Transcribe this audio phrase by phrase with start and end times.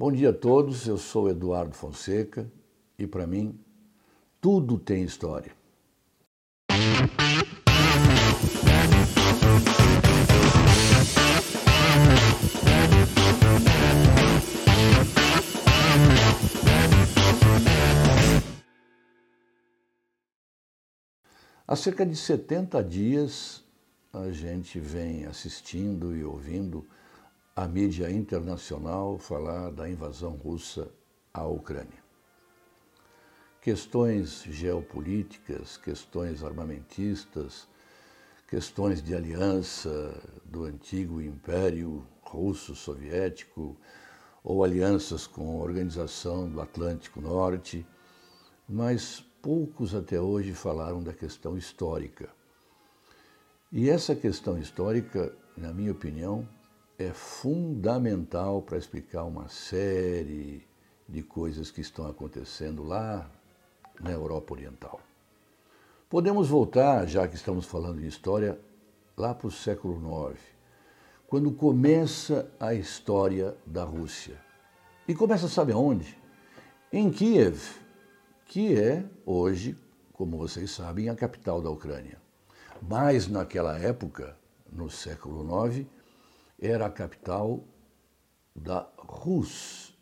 [0.00, 2.48] Bom dia a todos, eu sou Eduardo Fonseca
[2.96, 3.58] e para mim
[4.40, 5.50] tudo tem história.
[21.66, 23.64] Há cerca de 70 dias
[24.12, 26.86] a gente vem assistindo e ouvindo
[27.58, 30.88] a mídia internacional falar da invasão russa
[31.34, 32.00] à Ucrânia.
[33.60, 37.66] Questões geopolíticas, questões armamentistas,
[38.46, 43.76] questões de aliança do antigo Império Russo-Soviético
[44.44, 47.84] ou alianças com a Organização do Atlântico Norte,
[48.68, 52.28] mas poucos até hoje falaram da questão histórica.
[53.72, 56.48] E essa questão histórica, na minha opinião,
[56.98, 60.66] é fundamental para explicar uma série
[61.08, 63.30] de coisas que estão acontecendo lá
[64.00, 65.00] na Europa Oriental.
[66.10, 68.58] Podemos voltar, já que estamos falando de história,
[69.16, 69.94] lá para o século
[70.30, 70.40] IX,
[71.28, 74.40] quando começa a história da Rússia.
[75.06, 76.18] E começa, sabe aonde?
[76.92, 77.60] Em Kiev,
[78.44, 79.76] que é hoje,
[80.12, 82.20] como vocês sabem, a capital da Ucrânia.
[82.82, 84.36] Mas naquela época,
[84.72, 85.86] no século IX,
[86.60, 87.64] era a capital
[88.54, 89.96] da Rus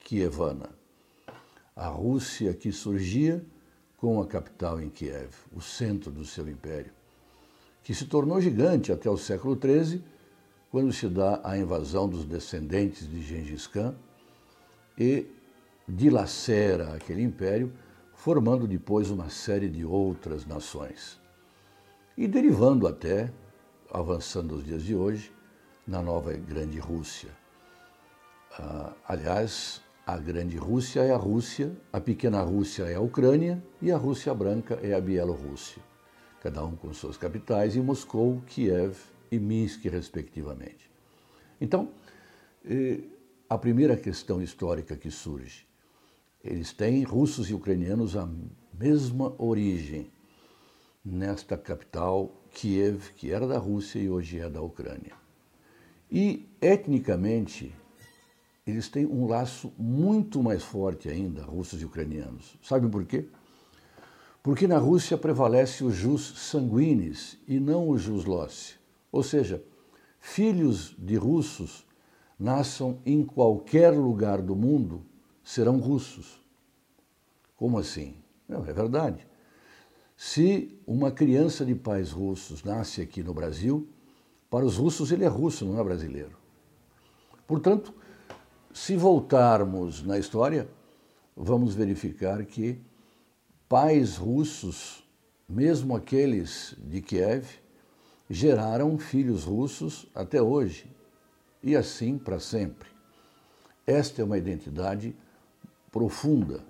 [0.00, 0.70] Kievana.
[1.76, 3.44] A Rússia que surgia
[3.96, 6.92] com a capital em Kiev, o centro do seu império,
[7.84, 10.02] que se tornou gigante até o século XIII,
[10.70, 13.94] quando se dá a invasão dos descendentes de Gengis Khan
[14.98, 15.26] e
[15.88, 17.72] dilacera aquele império,
[18.12, 21.20] formando depois uma série de outras nações.
[22.16, 23.32] E derivando até,
[23.90, 25.32] avançando os dias de hoje,
[25.86, 27.30] na nova Grande Rússia.
[28.58, 33.90] Ah, aliás, a Grande Rússia é a Rússia, a Pequena Rússia é a Ucrânia e
[33.90, 35.82] a Rússia Branca é a Bielorrússia,
[36.40, 38.96] cada um com suas capitais, em Moscou, Kiev
[39.30, 40.90] e Minsk, respectivamente.
[41.60, 41.90] Então,
[42.64, 43.00] eh,
[43.48, 45.66] a primeira questão histórica que surge,
[46.42, 48.28] eles têm, russos e ucranianos, a
[48.74, 50.10] mesma origem
[51.04, 55.21] nesta capital, Kiev, que era da Rússia e hoje é da Ucrânia.
[56.14, 57.74] E, etnicamente,
[58.66, 62.54] eles têm um laço muito mais forte ainda, russos e ucranianos.
[62.62, 63.26] Sabem por quê?
[64.42, 68.74] Porque na Rússia prevalece o jus sanguinis e não o jus loci.
[69.10, 69.64] Ou seja,
[70.20, 71.86] filhos de russos
[72.38, 75.06] nasçam em qualquer lugar do mundo
[75.42, 76.42] serão russos.
[77.56, 78.16] Como assim?
[78.46, 79.26] Não, é verdade.
[80.14, 83.88] Se uma criança de pais russos nasce aqui no Brasil,
[84.52, 86.36] para os russos, ele é russo, não é brasileiro.
[87.46, 87.94] Portanto,
[88.70, 90.68] se voltarmos na história,
[91.34, 92.78] vamos verificar que
[93.66, 95.02] pais russos,
[95.48, 97.48] mesmo aqueles de Kiev,
[98.28, 100.84] geraram filhos russos até hoje
[101.62, 102.90] e assim para sempre.
[103.86, 105.16] Esta é uma identidade
[105.90, 106.62] profunda.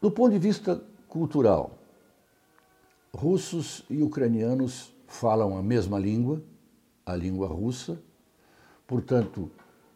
[0.00, 1.76] Do ponto de vista cultural,
[3.14, 6.42] russos e ucranianos falam a mesma língua,
[7.06, 8.02] a língua russa,
[8.86, 9.48] portanto,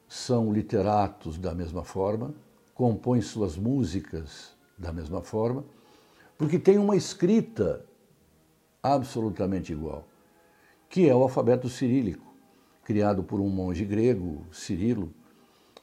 [0.08, 2.32] são literatos da mesma forma,
[2.72, 5.64] compõem suas músicas da mesma forma,
[6.38, 7.84] porque tem uma escrita
[8.82, 10.06] absolutamente igual,
[10.88, 12.32] que é o alfabeto cirílico,
[12.84, 15.12] criado por um monge grego, Cirilo,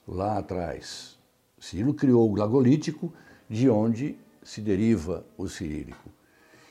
[0.08, 1.18] lá atrás.
[1.60, 3.14] Cirilo criou o glagolítico,
[3.50, 6.10] de onde se deriva o cirílico,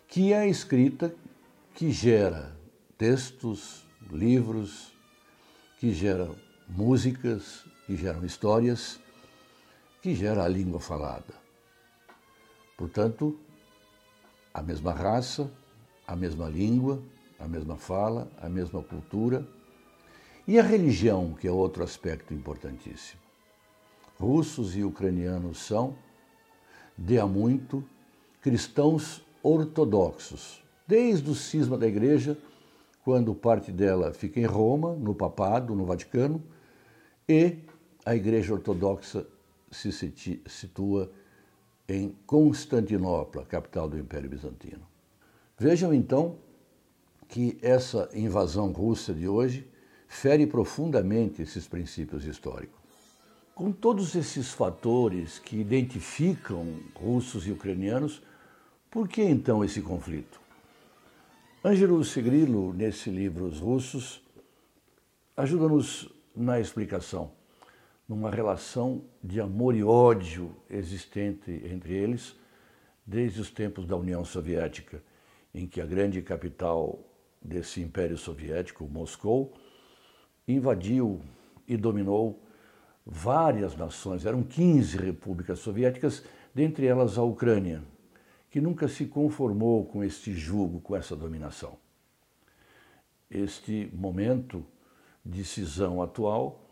[0.09, 1.15] que é a escrita
[1.75, 2.57] que gera
[2.99, 4.93] textos, livros,
[5.79, 6.35] que geram
[6.69, 8.99] músicas, que geram histórias,
[10.03, 11.35] que gera a língua falada.
[12.77, 13.39] Portanto,
[14.53, 15.51] a mesma raça,
[16.07, 17.03] a mesma língua,
[17.39, 19.47] a mesma fala, a mesma cultura.
[20.47, 23.21] E a religião, que é outro aspecto importantíssimo.
[24.19, 25.97] Russos e ucranianos são,
[26.97, 27.85] de há muito,
[28.41, 32.39] cristãos ortodoxos, desde o cisma da igreja
[33.07, 36.43] quando parte dela fica em Roma, no Papado, no Vaticano,
[37.29, 37.59] e
[38.05, 39.25] a Igreja Ortodoxa
[39.71, 39.93] se
[40.45, 41.09] situa
[41.89, 44.85] em Constantinopla, capital do Império Bizantino.
[45.57, 46.35] Vejam então
[47.29, 49.71] que essa invasão russa de hoje
[50.09, 52.81] fere profundamente esses princípios históricos.
[53.55, 58.21] Com todos esses fatores que identificam russos e ucranianos,
[58.91, 60.45] por que então esse conflito?
[61.65, 64.23] Ângelo Segrilo, nesse livro Os Russos,
[65.37, 67.33] ajuda-nos na explicação.
[68.09, 72.37] numa relação de amor e ódio existente entre eles
[73.05, 75.03] desde os tempos da União Soviética,
[75.53, 77.01] em que a grande capital
[77.43, 79.53] desse Império Soviético, Moscou,
[80.47, 81.21] invadiu
[81.67, 82.41] e dominou
[83.05, 84.25] várias nações.
[84.25, 86.23] Eram 15 repúblicas soviéticas,
[86.55, 87.83] dentre elas a Ucrânia,
[88.57, 91.77] que nunca se conformou com este jugo, com essa dominação.
[93.31, 94.65] Este momento
[95.23, 96.65] de cisão atual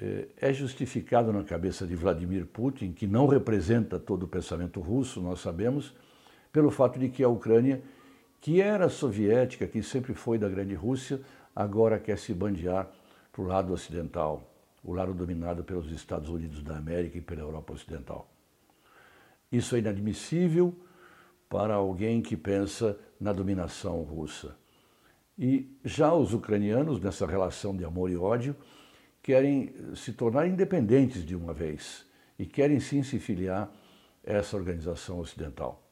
[0.00, 5.20] eh, é justificado na cabeça de Vladimir Putin, que não representa todo o pensamento russo,
[5.20, 5.94] nós sabemos,
[6.52, 7.80] pelo fato de que a Ucrânia,
[8.40, 11.20] que era soviética, que sempre foi da Grande Rússia,
[11.54, 12.90] agora quer se bandear
[13.30, 14.42] para o lado ocidental,
[14.82, 18.28] o lado dominado pelos Estados Unidos da América e pela Europa Ocidental.
[19.52, 20.74] Isso é inadmissível
[21.52, 24.56] para alguém que pensa na dominação russa.
[25.38, 28.56] E já os ucranianos, nessa relação de amor e ódio,
[29.22, 32.06] querem se tornar independentes de uma vez
[32.38, 33.70] e querem sim se filiar
[34.26, 35.86] a essa organização ocidental.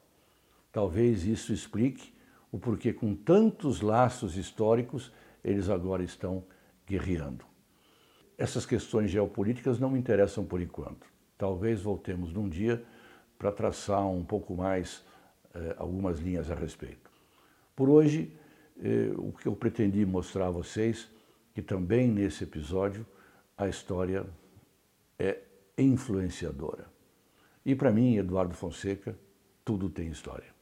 [0.71, 2.11] Talvez isso explique
[2.51, 5.11] o porquê, com tantos laços históricos,
[5.43, 6.43] eles agora estão
[6.87, 7.45] guerreando.
[8.35, 11.05] Essas questões geopolíticas não me interessam por enquanto.
[11.37, 12.83] Talvez voltemos num dia
[13.37, 15.03] para traçar um pouco mais
[15.53, 17.09] eh, algumas linhas a respeito.
[17.75, 18.31] Por hoje,
[18.81, 21.09] eh, o que eu pretendi mostrar a vocês,
[21.53, 23.05] que também nesse episódio
[23.57, 24.25] a história
[25.19, 25.39] é
[25.77, 26.85] influenciadora.
[27.65, 29.15] E para mim, Eduardo Fonseca,
[29.63, 30.60] tudo tem história.